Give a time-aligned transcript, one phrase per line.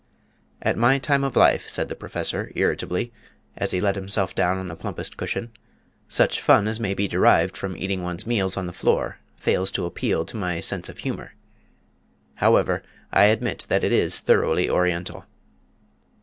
[0.63, 3.13] "At my time of life," said the Professor, irritably,
[3.55, 5.51] as he let himself down on the plumpest cushion,
[6.07, 9.85] "such fun as may be derived from eating one's meals on the floor fails to
[9.85, 11.35] appeal to my sense of humour.
[12.33, 12.81] However,
[13.13, 15.25] I admit that it is thoroughly Oriental."